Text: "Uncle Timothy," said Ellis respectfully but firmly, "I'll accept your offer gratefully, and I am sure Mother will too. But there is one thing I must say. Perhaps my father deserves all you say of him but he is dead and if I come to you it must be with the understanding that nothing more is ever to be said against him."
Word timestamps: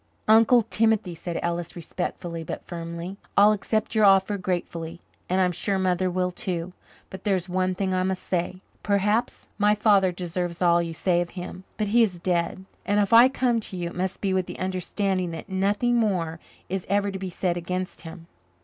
"Uncle 0.27 0.63
Timothy," 0.63 1.13
said 1.13 1.39
Ellis 1.43 1.75
respectfully 1.75 2.43
but 2.43 2.65
firmly, 2.65 3.17
"I'll 3.37 3.51
accept 3.51 3.93
your 3.93 4.03
offer 4.05 4.35
gratefully, 4.35 4.99
and 5.29 5.39
I 5.39 5.45
am 5.45 5.51
sure 5.51 5.77
Mother 5.77 6.09
will 6.09 6.31
too. 6.31 6.73
But 7.11 7.23
there 7.23 7.35
is 7.35 7.47
one 7.47 7.75
thing 7.75 7.93
I 7.93 8.01
must 8.01 8.23
say. 8.23 8.61
Perhaps 8.81 9.47
my 9.59 9.75
father 9.75 10.11
deserves 10.11 10.59
all 10.59 10.81
you 10.81 10.93
say 10.95 11.21
of 11.21 11.29
him 11.37 11.65
but 11.77 11.89
he 11.89 12.01
is 12.01 12.17
dead 12.17 12.65
and 12.83 12.99
if 12.99 13.13
I 13.13 13.29
come 13.29 13.59
to 13.59 13.77
you 13.77 13.89
it 13.89 13.95
must 13.95 14.21
be 14.21 14.33
with 14.33 14.47
the 14.47 14.57
understanding 14.57 15.29
that 15.33 15.49
nothing 15.49 15.97
more 15.97 16.39
is 16.67 16.87
ever 16.89 17.11
to 17.11 17.19
be 17.19 17.29
said 17.29 17.55
against 17.55 18.01
him." 18.01 18.25